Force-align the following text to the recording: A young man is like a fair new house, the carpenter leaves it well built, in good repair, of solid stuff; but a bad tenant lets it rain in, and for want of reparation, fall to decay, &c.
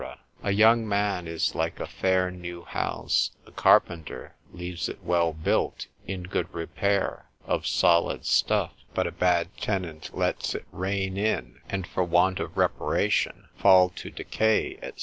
A 0.41 0.49
young 0.49 0.87
man 0.89 1.27
is 1.27 1.53
like 1.53 1.79
a 1.79 1.85
fair 1.85 2.31
new 2.31 2.63
house, 2.63 3.29
the 3.45 3.51
carpenter 3.51 4.33
leaves 4.51 4.89
it 4.89 5.03
well 5.03 5.31
built, 5.31 5.85
in 6.07 6.23
good 6.23 6.51
repair, 6.55 7.27
of 7.45 7.67
solid 7.67 8.25
stuff; 8.25 8.71
but 8.95 9.05
a 9.05 9.11
bad 9.11 9.55
tenant 9.57 10.09
lets 10.17 10.55
it 10.55 10.65
rain 10.71 11.17
in, 11.17 11.61
and 11.69 11.85
for 11.85 12.03
want 12.03 12.39
of 12.39 12.57
reparation, 12.57 13.47
fall 13.55 13.89
to 13.89 14.09
decay, 14.09 14.79
&c. 14.81 14.91